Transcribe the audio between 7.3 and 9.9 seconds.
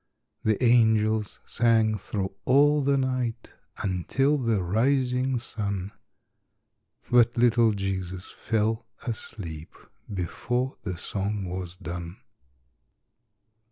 little Jesus fell asleep